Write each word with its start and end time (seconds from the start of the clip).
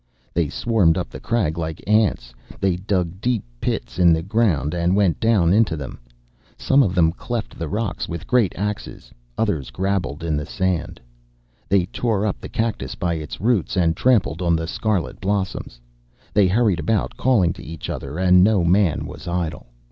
They 0.33 0.49
swarmed 0.49 0.97
up 0.97 1.09
the 1.09 1.19
crag 1.19 1.59
like 1.59 1.79
ants. 1.87 2.33
They 2.59 2.75
dug 2.75 3.21
deep 3.21 3.43
pits 3.59 3.99
in 3.99 4.13
the 4.13 4.23
ground 4.23 4.73
and 4.73 4.95
went 4.95 5.19
down 5.19 5.53
into 5.53 5.77
them. 5.77 5.99
Some 6.57 6.81
of 6.81 6.95
them 6.95 7.11
cleft 7.11 7.59
the 7.59 7.69
rocks 7.69 8.09
with 8.09 8.25
great 8.25 8.51
axes; 8.57 9.11
others 9.37 9.69
grabbled 9.69 10.23
in 10.23 10.35
the 10.35 10.45
sand. 10.47 10.99
They 11.69 11.85
tore 11.85 12.25
up 12.25 12.41
the 12.41 12.49
cactus 12.49 12.95
by 12.95 13.13
its 13.13 13.39
roots, 13.39 13.77
and 13.77 13.95
trampled 13.95 14.41
on 14.41 14.55
the 14.55 14.65
scarlet 14.65 15.21
blossoms. 15.21 15.79
They 16.33 16.47
hurried 16.47 16.79
about, 16.79 17.15
calling 17.15 17.53
to 17.53 17.63
each 17.63 17.87
other, 17.87 18.17
and 18.17 18.43
no 18.43 18.63
man 18.63 19.05
was 19.05 19.27
idle. 19.27 19.67